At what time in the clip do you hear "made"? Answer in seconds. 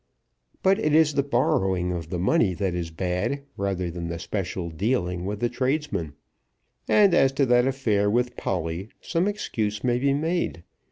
10.15-10.63